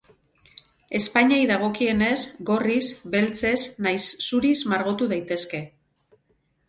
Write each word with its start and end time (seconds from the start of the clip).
Ezpainei 0.99 1.43
dagokienez, 1.51 2.15
gorriz, 2.51 2.85
beltzez 3.17 3.55
nahiz 3.89 4.03
zuriz 4.31 4.57
margotu 4.73 5.11
daitezke. 5.13 5.61